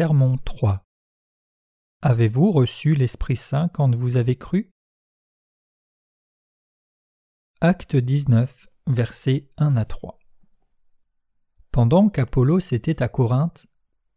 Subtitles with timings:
[0.00, 0.82] Sermon 3
[2.00, 4.70] Avez-vous reçu l'Esprit Saint quand vous avez cru?
[7.60, 10.18] Acte 19, versets 1 à 3
[11.70, 13.66] Pendant qu'Apollos était à Corinthe,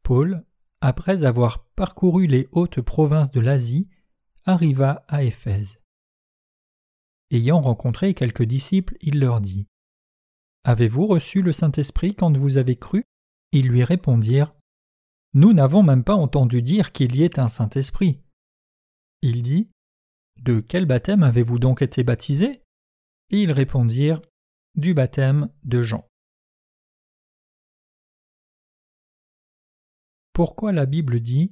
[0.04, 0.46] Paul,
[0.80, 3.90] après avoir parcouru les hautes provinces de l'Asie,
[4.46, 5.82] arriva à Éphèse.
[7.30, 9.68] Ayant rencontré quelques disciples, il leur dit
[10.64, 13.04] Avez-vous reçu le Saint-Esprit quand vous avez cru?
[13.52, 14.56] Ils lui répondirent
[15.34, 18.22] Nous n'avons même pas entendu dire qu'il y ait un Saint-Esprit.
[19.22, 19.70] Il dit
[20.42, 22.62] De quel baptême avez-vous donc été baptisés
[23.32, 24.22] Et ils répondirent
[24.76, 26.06] Du baptême de Jean.
[30.34, 31.52] Pourquoi la Bible dit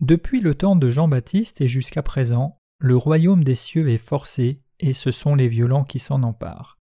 [0.00, 4.92] Depuis le temps de Jean-Baptiste et jusqu'à présent, le royaume des cieux est forcé, et
[4.92, 6.78] ce sont les violents qui s'en emparent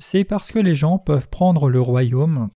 [0.00, 2.50] c'est parce que les gens peuvent prendre le royaume,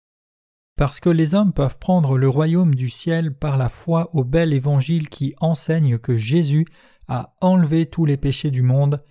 [0.81, 4.51] parce que les hommes peuvent prendre le royaume du ciel par la foi au bel
[4.51, 6.65] évangile qui enseigne que Jésus
[7.07, 9.03] a enlevé tous les péchés du monde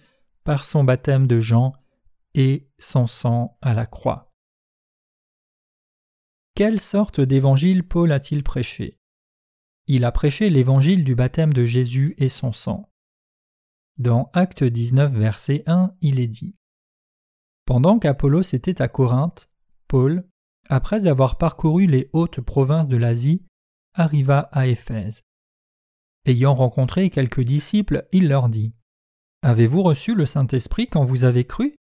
[0.43, 1.73] par son baptême de Jean
[2.35, 4.33] et son sang à la croix.
[6.57, 8.99] Quelle sorte d'évangile Paul a-t-il prêché?
[9.87, 12.91] Il a prêché l'évangile du baptême de Jésus et son sang.
[13.97, 16.57] Dans Acte 19, verset 1, il est dit
[17.65, 19.49] pendant qu'Apollos était à Corinthe,
[19.87, 20.29] Paul,
[20.71, 23.43] après avoir parcouru les hautes provinces de l'Asie,
[23.95, 25.23] arriva à Éphèse.
[26.25, 28.73] Ayant rencontré quelques disciples, il leur dit
[29.43, 31.75] Avez-vous reçu le Saint-Esprit quand vous avez cru?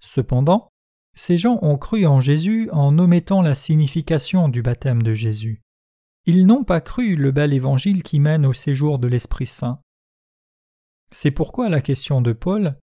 [0.00, 0.68] Cependant,
[1.14, 5.62] ces gens ont cru en Jésus en omettant la signification du baptême de Jésus.
[6.26, 9.80] Ils n'ont pas cru le bel évangile qui mène au séjour de l'Esprit Saint.
[11.12, 12.78] C'est pourquoi la question de Paul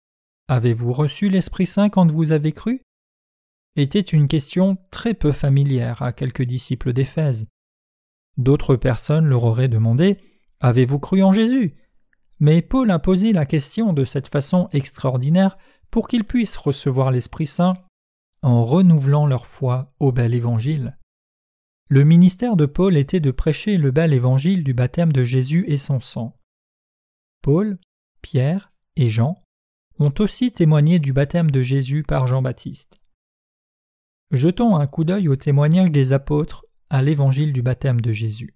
[0.50, 2.81] Avez-vous reçu l'Esprit Saint quand vous avez cru?
[3.80, 7.47] Était une question très peu familière à quelques disciples d'Éphèse.
[8.38, 10.17] D'autres personnes leur auraient demandé
[10.59, 11.75] Avez-vous cru en Jésus?
[12.39, 15.57] Mais Paul a posé la question de cette façon extraordinaire
[15.91, 17.73] pour qu'ils puissent recevoir l'Esprit Saint
[18.41, 20.97] en renouvelant leur foi au bel évangile.
[21.89, 25.78] Le ministère de Paul était de prêcher le bel évangile du baptême de Jésus et
[25.78, 26.38] son sang.
[27.41, 27.79] Paul,
[28.22, 29.35] Pierre et Jean
[29.97, 32.99] ont aussi témoigné du baptême de Jésus par Jean-Baptiste.
[34.31, 38.56] Jetons un coup d'œil au témoignage des apôtres à l'évangile du baptême de Jésus.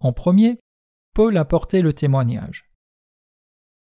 [0.00, 0.58] En premier,
[1.14, 2.72] Paul a porté le témoignage.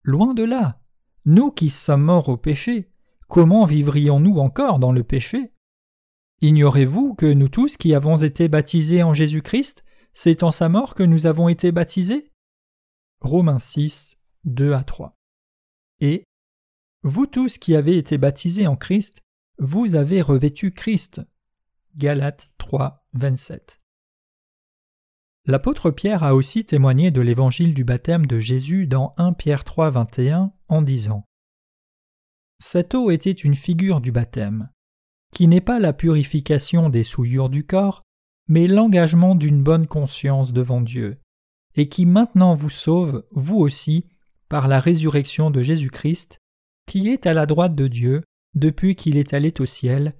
[0.03, 0.81] Loin de là,
[1.25, 2.89] nous qui sommes morts au péché,
[3.27, 5.51] comment vivrions-nous encore dans le péché?
[6.41, 9.83] Ignorez-vous que nous tous qui avons été baptisés en Jésus-Christ,
[10.13, 12.31] c'est en sa mort que nous avons été baptisés?
[13.19, 15.17] Romains 6, 2 à 3.
[15.99, 16.23] Et
[17.03, 19.24] Vous tous qui avez été baptisés en Christ,
[19.57, 21.21] vous avez revêtu Christ.
[21.95, 23.79] Galates 3, 27.
[25.45, 29.91] L'apôtre Pierre a aussi témoigné de l'évangile du baptême de Jésus dans 1 Pierre 3,
[29.91, 31.23] 21 en disant
[32.59, 34.69] Cette eau était une figure du baptême,
[35.33, 38.01] qui n'est pas la purification des souillures du corps,
[38.49, 41.21] mais l'engagement d'une bonne conscience devant Dieu,
[41.75, 44.09] et qui maintenant vous sauve, vous aussi,
[44.49, 46.39] par la résurrection de Jésus-Christ,
[46.87, 48.23] qui est à la droite de Dieu
[48.55, 50.15] depuis qu'il est allé au ciel,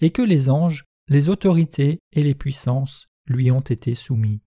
[0.00, 4.40] et que les anges, les autorités et les puissances lui ont été soumis.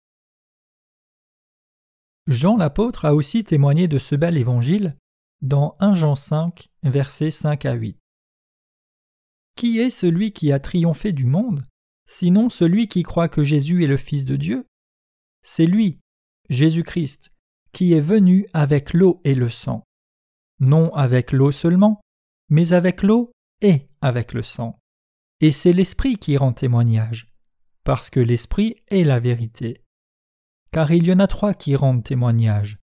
[2.27, 4.95] Jean l'apôtre a aussi témoigné de ce bel évangile
[5.41, 7.97] dans 1 Jean 5, versets 5 à 8.
[9.55, 11.65] Qui est celui qui a triomphé du monde,
[12.07, 14.67] sinon celui qui croit que Jésus est le Fils de Dieu?
[15.43, 15.99] C'est lui,
[16.49, 17.31] Jésus-Christ,
[17.71, 19.83] qui est venu avec l'eau et le sang.
[20.59, 22.01] Non avec l'eau seulement,
[22.51, 23.31] mais avec l'eau
[23.61, 24.77] et avec le sang.
[25.39, 27.33] Et c'est l'Esprit qui rend témoignage,
[27.83, 29.81] parce que l'Esprit est la vérité.
[30.71, 32.77] Car il y en a trois qui rendent témoignage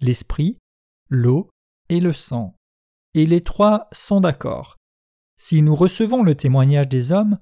[0.00, 0.58] l'Esprit,
[1.10, 1.50] l'eau
[1.88, 2.54] et le sang.
[3.14, 4.76] Et les trois sont d'accord.
[5.40, 7.38] Si nous recevons le témoignage des hommes,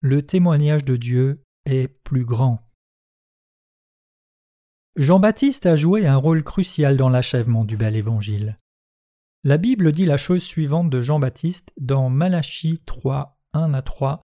[0.00, 2.58] le témoignage de Dieu est plus grand.
[4.96, 8.58] Jean-Baptiste a joué un rôle crucial dans l'achèvement du bel évangile.
[9.44, 14.20] La Bible dit la chose suivante de Jean-Baptiste dans Malachie 3, 1 à 3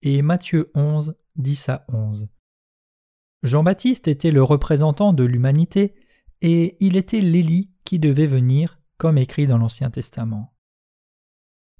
[0.00, 2.28] et Matthieu 11, 10 à 11.
[3.42, 5.94] Jean-Baptiste était le représentant de l'humanité
[6.40, 10.54] et il était l'Élie qui devait venir, comme écrit dans l'Ancien Testament.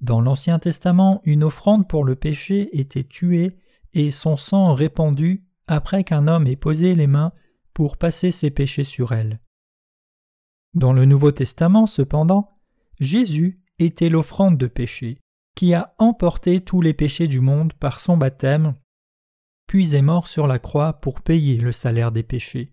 [0.03, 3.57] Dans l'Ancien Testament, une offrande pour le péché était tuée
[3.95, 7.33] et son sang répandu après qu'un homme ait posé les mains
[7.73, 9.41] pour passer ses péchés sur elle.
[10.75, 12.54] Dans le Nouveau Testament, cependant,
[13.01, 15.19] Jésus était l'offrande de péché,
[15.55, 18.75] qui a emporté tous les péchés du monde par son baptême,
[19.67, 22.73] puis est mort sur la croix pour payer le salaire des péchés.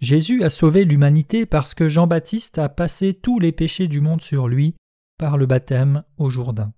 [0.00, 4.46] Jésus a sauvé l'humanité parce que Jean-Baptiste a passé tous les péchés du monde sur
[4.46, 4.74] lui
[5.18, 6.72] par le baptême au Jourdain.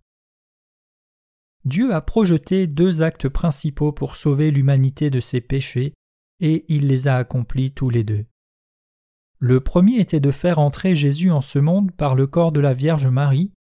[1.64, 5.92] Dieu a projeté deux actes principaux pour sauver l'humanité de ses péchés,
[6.40, 8.26] et il les a accomplis tous les deux.
[9.40, 12.74] Le premier était de faire entrer Jésus en ce monde par le corps de la
[12.74, 13.52] Vierge Marie,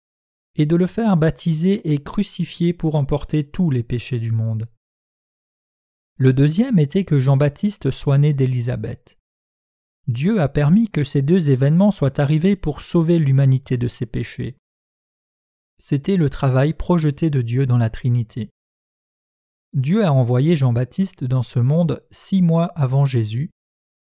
[0.56, 4.68] et de le faire baptiser et crucifier pour emporter tous les péchés du monde.
[6.18, 9.20] Le deuxième était que Jean-Baptiste soit né d'Élisabeth.
[10.08, 14.58] Dieu a permis que ces deux événements soient arrivés pour sauver l'humanité de ses péchés.
[15.78, 18.50] C'était le travail projeté de Dieu dans la Trinité.
[19.74, 23.52] Dieu a envoyé Jean-Baptiste dans ce monde six mois avant Jésus,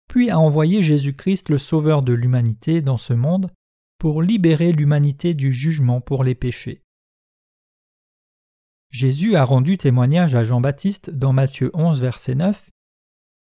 [0.09, 3.51] puis a envoyé Jésus-Christ le Sauveur de l'humanité dans ce monde
[3.99, 6.83] pour libérer l'humanité du jugement pour les péchés.
[8.91, 12.71] Jésus a rendu témoignage à Jean-Baptiste dans Matthieu 11, verset 9.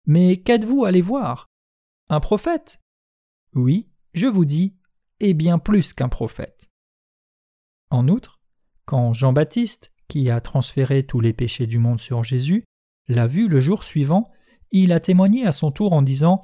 [0.07, 1.49] Mais qu'êtes-vous allé voir?
[2.11, 2.81] Un prophète?
[3.55, 4.77] Oui, je vous dis,
[5.21, 6.69] et bien plus qu'un prophète.
[7.91, 8.41] En outre,
[8.85, 12.65] quand Jean-Baptiste, qui a transféré tous les péchés du monde sur Jésus,
[13.09, 14.31] l'a vu le jour suivant,
[14.73, 16.43] il a témoigné à son tour en disant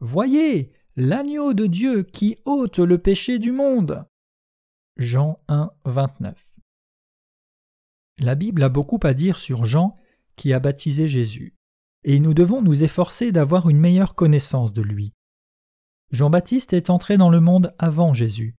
[0.00, 4.06] Voyez, l'agneau de Dieu qui ôte le péché du monde.
[4.96, 6.46] Jean 1, 29.
[8.18, 9.94] La Bible a beaucoup à dire sur Jean
[10.36, 11.54] qui a baptisé Jésus,
[12.04, 15.14] et nous devons nous efforcer d'avoir une meilleure connaissance de lui.
[16.10, 18.56] Jean-Baptiste est entré dans le monde avant Jésus.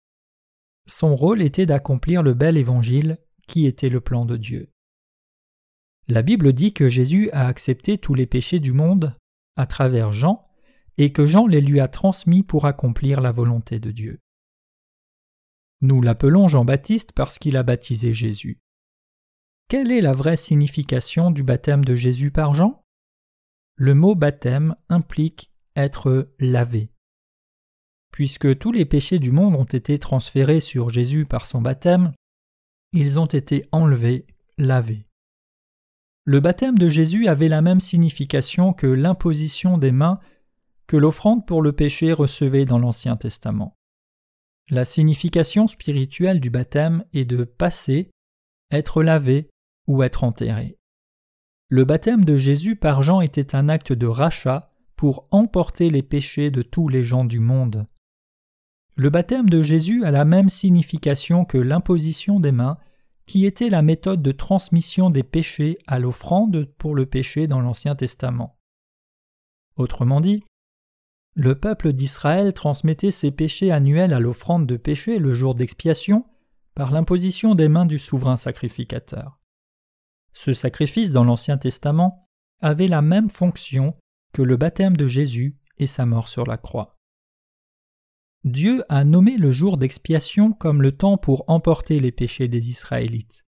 [0.88, 4.72] Son rôle était d'accomplir le bel évangile qui était le plan de Dieu.
[6.12, 9.16] La Bible dit que Jésus a accepté tous les péchés du monde
[9.56, 10.46] à travers Jean
[10.98, 14.20] et que Jean les lui a transmis pour accomplir la volonté de Dieu.
[15.80, 18.60] Nous l'appelons Jean-Baptiste parce qu'il a baptisé Jésus.
[19.70, 22.84] Quelle est la vraie signification du baptême de Jésus par Jean?
[23.76, 26.92] Le mot baptême implique être lavé.
[28.12, 32.12] Puisque tous les péchés du monde ont été transférés sur Jésus par son baptême,
[32.92, 34.28] ils ont été enlevés,
[34.58, 35.06] lavés.
[36.24, 40.20] Le baptême de Jésus avait la même signification que l'imposition des mains
[40.86, 43.78] que l'offrande pour le péché recevait dans l'Ancien Testament.
[44.70, 48.12] La signification spirituelle du baptême est de passer,
[48.72, 49.50] être lavé
[49.88, 50.78] ou être enterré.
[51.70, 56.52] Le baptême de Jésus par Jean était un acte de rachat pour emporter les péchés
[56.52, 57.88] de tous les gens du monde.
[58.96, 62.78] Le baptême de Jésus a la même signification que l'imposition des mains,
[63.32, 67.96] qui était la méthode de transmission des péchés à l'offrande pour le péché dans l'Ancien
[67.96, 68.60] Testament.
[69.78, 70.44] Autrement dit,
[71.36, 76.26] le peuple d'Israël transmettait ses péchés annuels à l'offrande de péché le jour d'expiation
[76.76, 79.40] par l'imposition des mains du souverain sacrificateur.
[80.34, 82.28] Ce sacrifice dans l'Ancien Testament
[82.60, 83.96] avait la même fonction
[84.34, 86.98] que le baptême de Jésus et sa mort sur la croix.
[88.44, 93.46] Dieu a nommé le jour d'expiation comme le temps pour emporter les péchés des Israélites.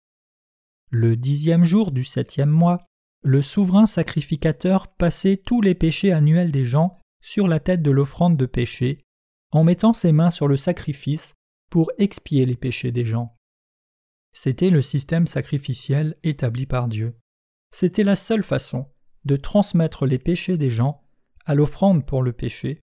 [0.90, 2.80] Le dixième jour du septième mois,
[3.22, 8.38] le souverain sacrificateur passait tous les péchés annuels des gens sur la tête de l'offrande
[8.38, 9.06] de péché,
[9.52, 11.34] en mettant ses mains sur le sacrifice
[11.70, 13.36] pour expier les péchés des gens.
[14.32, 17.16] C'était le système sacrificiel établi par Dieu.
[17.72, 18.88] C'était la seule façon
[19.26, 21.04] de transmettre les péchés des gens
[21.46, 22.80] à l'offrande pour le péché,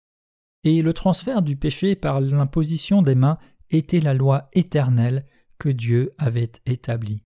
[0.66, 3.38] et le transfert du péché par l'imposition des mains
[3.70, 5.24] était la loi éternelle
[5.58, 7.22] que Dieu avait établie.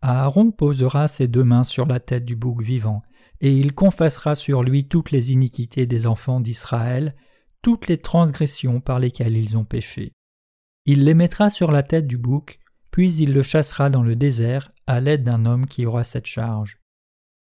[0.00, 3.02] Aaron posera ses deux mains sur la tête du bouc vivant,
[3.40, 7.16] et il confessera sur lui toutes les iniquités des enfants d'Israël,
[7.62, 10.12] toutes les transgressions par lesquelles ils ont péché.
[10.86, 12.60] Il les mettra sur la tête du bouc,
[12.92, 16.78] puis il le chassera dans le désert à l'aide d'un homme qui aura cette charge.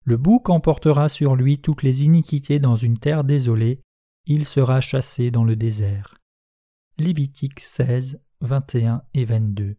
[0.04, 3.82] Le bouc emportera sur lui toutes les iniquités dans une terre désolée,
[4.30, 6.18] il sera chassé dans le désert.
[6.98, 9.78] Lévitique 16, 21 et 22.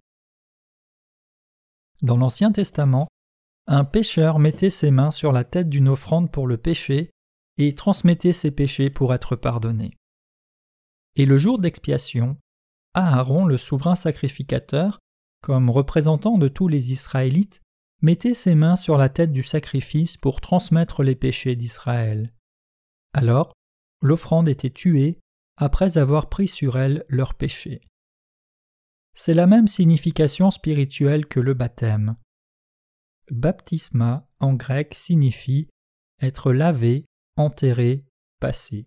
[2.02, 3.08] Dans l'Ancien Testament,
[3.66, 7.10] un pécheur mettait ses mains sur la tête d'une offrande pour le péché
[7.58, 9.92] et transmettait ses péchés pour être pardonné.
[11.16, 12.38] Et le jour d'expiation,
[12.94, 14.98] Aaron, le souverain sacrificateur,
[15.42, 17.60] comme représentant de tous les Israélites,
[18.00, 22.32] mettait ses mains sur la tête du sacrifice pour transmettre les péchés d'Israël.
[23.12, 23.52] Alors,
[24.00, 25.18] l'offrande était tuée
[25.56, 27.80] après avoir pris sur elle leurs péchés.
[29.14, 32.16] C'est la même signification spirituelle que le baptême.
[33.30, 35.68] Baptisma en grec signifie
[36.20, 37.04] être lavé,
[37.36, 38.04] enterré,
[38.40, 38.86] passé.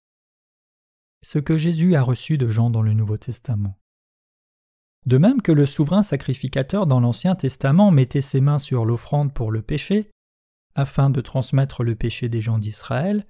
[1.21, 3.77] Ce que Jésus a reçu de Jean dans le Nouveau Testament.
[5.05, 9.51] De même que le souverain sacrificateur dans l'Ancien Testament mettait ses mains sur l'offrande pour
[9.51, 10.11] le péché,
[10.75, 13.27] afin de transmettre le péché des gens d'Israël,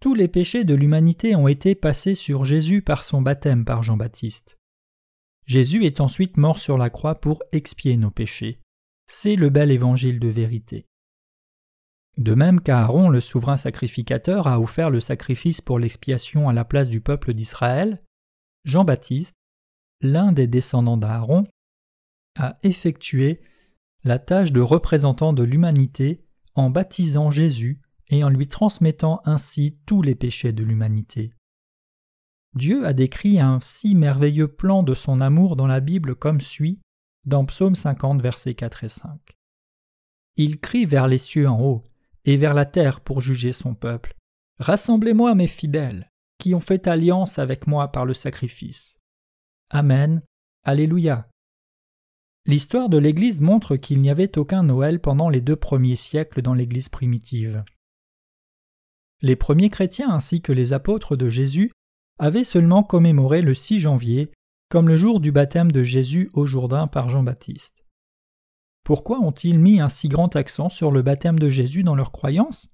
[0.00, 4.58] tous les péchés de l'humanité ont été passés sur Jésus par son baptême par Jean-Baptiste.
[5.46, 8.60] Jésus est ensuite mort sur la croix pour expier nos péchés.
[9.10, 10.86] C'est le bel évangile de vérité.
[12.18, 16.88] De même qu'Aaron, le souverain sacrificateur, a offert le sacrifice pour l'expiation à la place
[16.88, 18.02] du peuple d'Israël,
[18.64, 19.34] Jean-Baptiste,
[20.00, 21.46] l'un des descendants d'Aaron,
[22.36, 23.40] a effectué
[24.04, 26.24] la tâche de représentant de l'humanité
[26.54, 31.32] en baptisant Jésus et en lui transmettant ainsi tous les péchés de l'humanité.
[32.54, 36.80] Dieu a décrit un si merveilleux plan de son amour dans la Bible comme suit
[37.26, 39.20] dans Psaume 50 versets 4 et 5.
[40.36, 41.84] Il crie vers les cieux en haut
[42.24, 44.14] et vers la terre pour juger son peuple.
[44.60, 48.98] Rassemblez-moi mes fidèles, qui ont fait alliance avec moi par le sacrifice.
[49.70, 50.22] Amen.
[50.64, 51.28] Alléluia.
[52.46, 56.54] L'histoire de l'Église montre qu'il n'y avait aucun Noël pendant les deux premiers siècles dans
[56.54, 57.62] l'Église primitive.
[59.20, 61.72] Les premiers chrétiens ainsi que les apôtres de Jésus
[62.18, 64.30] avaient seulement commémoré le 6 janvier
[64.68, 67.84] comme le jour du baptême de Jésus au Jourdain par Jean-Baptiste.
[68.84, 72.68] Pourquoi ont-ils mis un si grand accent sur le baptême de Jésus dans leur croyance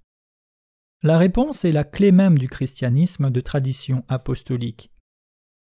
[1.03, 4.91] La réponse est la clé même du christianisme de tradition apostolique.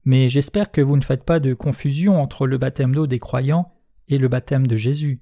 [0.05, 3.73] Mais j'espère que vous ne faites pas de confusion entre le baptême d'eau des croyants
[4.07, 5.21] et le baptême de Jésus.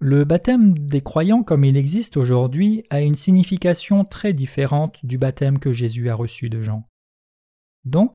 [0.00, 5.58] Le baptême des croyants comme il existe aujourd'hui a une signification très différente du baptême
[5.58, 6.88] que Jésus a reçu de Jean.
[7.84, 8.12] Donc,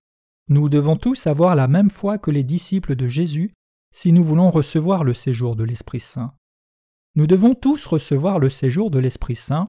[0.49, 3.53] nous devons tous avoir la même foi que les disciples de Jésus
[3.93, 6.33] si nous voulons recevoir le séjour de l'Esprit Saint.
[7.15, 9.67] Nous devons tous recevoir le séjour de l'Esprit Saint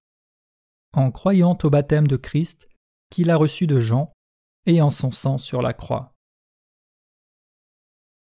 [0.93, 2.69] en croyant au baptême de Christ
[3.11, 4.13] qu'il a reçu de Jean
[4.67, 6.13] et en son sang sur la croix.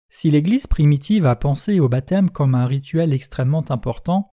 [0.09, 4.31] Si l'Église primitive a pensé au baptême comme un rituel extrêmement important,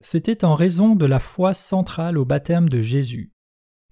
[0.00, 3.32] c'était en raison de la foi centrale au baptême de Jésus.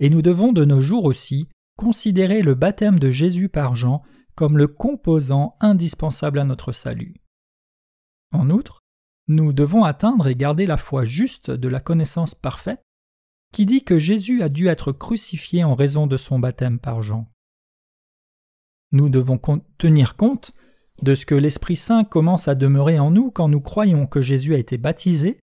[0.01, 4.03] Et nous devons de nos jours aussi considérer le baptême de Jésus par Jean
[4.35, 7.15] comme le composant indispensable à notre salut.
[8.33, 8.81] En outre,
[9.29, 12.83] nous devons atteindre et garder la foi juste de la connaissance parfaite
[13.53, 17.31] qui dit que Jésus a dû être crucifié en raison de son baptême par Jean.
[18.93, 19.41] Nous devons
[19.79, 20.53] tenir compte
[21.03, 24.55] de ce que l'Esprit Saint commence à demeurer en nous quand nous croyons que Jésus
[24.55, 25.41] a été baptisé,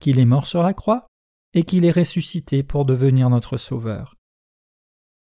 [0.00, 1.06] qu'il est mort sur la croix
[1.54, 4.16] et qu'il est ressuscité pour devenir notre Sauveur.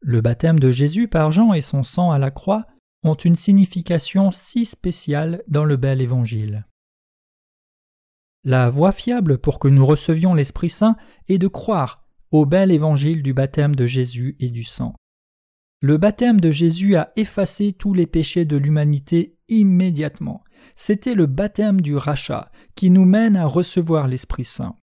[0.00, 2.66] Le baptême de Jésus par Jean et son sang à la croix
[3.02, 6.66] ont une signification si spéciale dans le bel évangile.
[8.44, 10.96] La voie fiable pour que nous recevions l'Esprit Saint
[11.28, 14.94] est de croire au bel évangile du baptême de Jésus et du sang.
[15.84, 20.42] Le baptême de Jésus a effacé tous les péchés de l'humanité immédiatement.
[20.76, 24.78] C'était le baptême du rachat qui nous mène à recevoir l'Esprit Saint.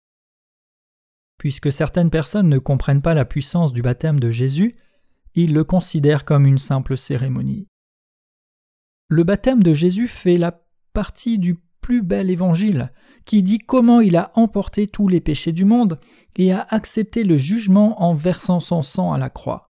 [1.38, 4.76] Puisque certaines personnes ne comprennent pas la puissance du baptême de Jésus,
[5.34, 7.70] ils le considèrent comme une simple cérémonie
[9.10, 12.92] le baptême de Jésus fait la partie du plus bel évangile,
[13.24, 15.98] qui dit comment il a emporté tous les péchés du monde
[16.36, 19.69] et a accepté le jugement en versant son sang à la croix.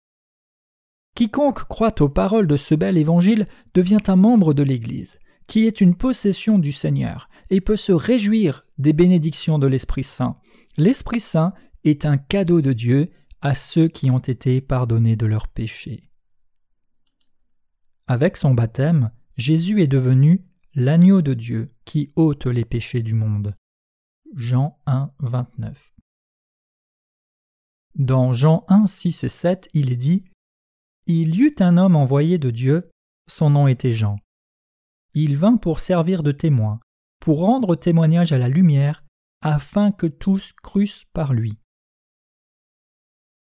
[1.15, 5.79] Quiconque croit aux paroles de ce bel évangile devient un membre de l'Église, qui est
[5.79, 10.38] une possession du Seigneur, et peut se réjouir des bénédictions de l'Esprit Saint.
[10.77, 11.53] L'Esprit Saint
[11.84, 16.10] est un cadeau de Dieu à ceux qui ont été pardonnés de leurs péchés.
[18.08, 23.55] Avec son baptême, Jésus est devenu l'agneau de Dieu qui ôte les péchés du monde.
[24.36, 25.93] Jean 1, 29.
[27.96, 30.24] Dans Jean 1, 6 et 7, il est dit
[31.05, 32.89] Il y eut un homme envoyé de Dieu,
[33.27, 34.17] son nom était Jean.
[35.13, 36.79] Il vint pour servir de témoin,
[37.19, 39.03] pour rendre témoignage à la lumière,
[39.41, 41.57] afin que tous crussent par lui.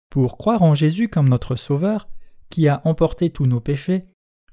[0.10, 2.10] Pour croire en Jésus comme notre Sauveur,
[2.50, 4.06] qui a emporté tous nos péchés,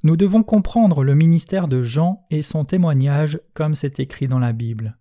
[0.02, 4.52] nous devons comprendre le ministère de Jean et son témoignage comme c'est écrit dans la
[4.52, 4.98] Bible.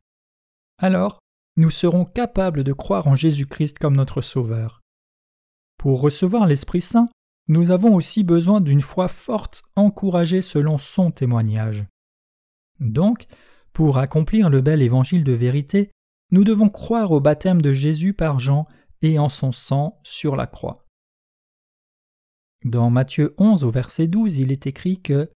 [0.78, 1.20] Alors,
[1.58, 4.82] nous serons capables de croire en Jésus-Christ comme notre Sauveur.
[5.78, 7.08] Pour recevoir l'Esprit Saint,
[7.48, 11.84] nous avons aussi besoin d'une foi forte encouragée selon son témoignage.
[12.80, 13.28] Donc,
[13.74, 15.92] pour accomplir le bel évangile de vérité,
[16.32, 18.68] nous devons croire au baptême de Jésus par Jean
[19.02, 20.86] et en son sang sur la croix.
[22.64, 25.32] Dans Matthieu 11 au verset 12, il est écrit que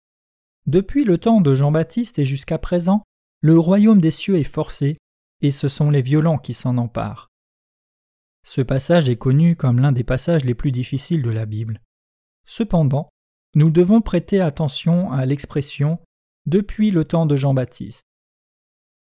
[0.65, 3.03] Depuis le temps de Jean-Baptiste et jusqu'à présent,
[3.41, 4.97] le royaume des cieux est forcé,
[5.41, 7.27] et ce sont les violents qui s'en emparent.
[8.45, 11.81] Ce passage est connu comme l'un des passages les plus difficiles de la Bible.
[12.47, 13.09] Cependant,
[13.55, 15.99] nous devons prêter attention à l'expression
[16.45, 18.03] depuis le temps de Jean-Baptiste.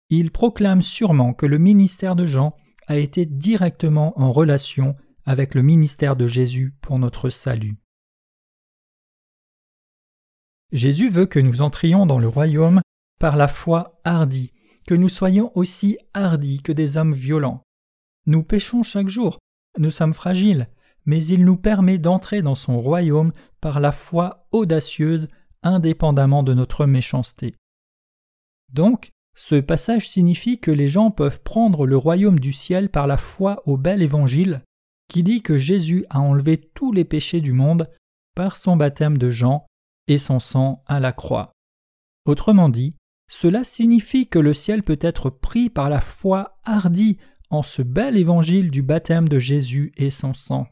[0.09, 2.55] Il proclame sûrement que le ministère de Jean
[2.87, 7.77] a été directement en relation avec le ministère de Jésus pour notre salut.
[10.71, 12.81] Jésus veut que nous entrions dans le royaume
[13.19, 14.51] par la foi hardie,
[14.85, 17.63] que nous soyons aussi hardis que des hommes violents.
[18.25, 19.39] Nous péchons chaque jour,
[19.77, 20.67] nous sommes fragiles,
[21.05, 25.27] mais il nous permet d'entrer dans son royaume par la foi audacieuse,
[25.63, 27.55] indépendamment de notre méchanceté.
[28.71, 33.17] Donc, ce passage signifie que les gens peuvent prendre le royaume du ciel par la
[33.17, 34.63] foi au bel évangile,
[35.07, 37.89] qui dit que Jésus a enlevé tous les péchés du monde
[38.35, 39.65] par son baptême de Jean
[40.07, 41.51] et son sang à la croix.
[42.25, 42.95] Autrement dit,
[43.29, 47.17] cela signifie que le ciel peut être pris par la foi hardie
[47.49, 50.67] en ce bel évangile du baptême de Jésus et son sang.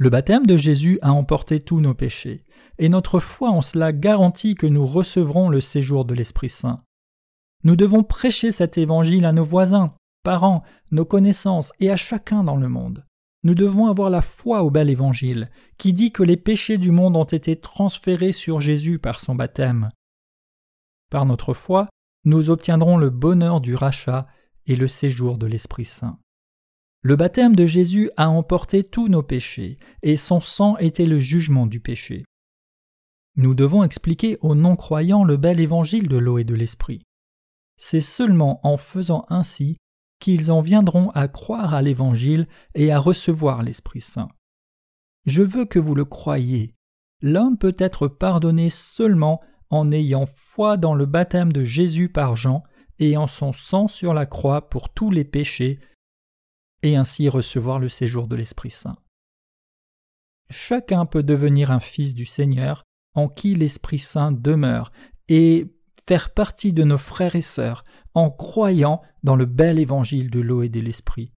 [0.00, 2.44] Le baptême de Jésus a emporté tous nos péchés,
[2.78, 6.84] et notre foi en cela garantit que nous recevrons le séjour de l'Esprit Saint.
[7.64, 10.62] Nous devons prêcher cet évangile à nos voisins, parents,
[10.92, 13.04] nos connaissances et à chacun dans le monde.
[13.42, 17.16] Nous devons avoir la foi au bel évangile, qui dit que les péchés du monde
[17.16, 19.90] ont été transférés sur Jésus par son baptême.
[21.10, 21.88] Par notre foi,
[22.24, 24.28] nous obtiendrons le bonheur du rachat
[24.66, 26.18] et le séjour de l'Esprit Saint.
[27.02, 31.66] Le baptême de Jésus a emporté tous nos péchés, et son sang était le jugement
[31.66, 32.24] du péché.
[33.36, 37.02] Nous devons expliquer aux non-croyants le bel évangile de l'eau et de l'esprit.
[37.76, 39.76] C'est seulement en faisant ainsi
[40.18, 44.28] qu'ils en viendront à croire à l'évangile et à recevoir l'Esprit Saint.
[45.26, 46.74] Je veux que vous le croyiez.
[47.22, 49.40] L'homme peut être pardonné seulement
[49.70, 52.64] en ayant foi dans le baptême de Jésus par Jean
[52.98, 55.78] et en son sang sur la croix pour tous les péchés
[56.82, 58.96] et ainsi recevoir le séjour de l'Esprit Saint.
[60.50, 64.92] Chacun peut devenir un fils du Seigneur en qui l'Esprit Saint demeure
[65.28, 65.66] et
[66.06, 70.62] faire partie de nos frères et sœurs en croyant dans le bel évangile de l'eau
[70.62, 71.32] et de l'Esprit.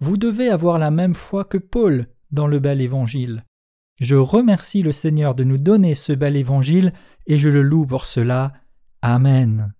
[0.00, 3.44] Vous devez avoir la même foi que Paul dans le bel évangile.
[4.00, 6.92] Je remercie le Seigneur de nous donner ce bel évangile
[7.26, 8.52] et je le loue pour cela.
[9.00, 9.75] Amen.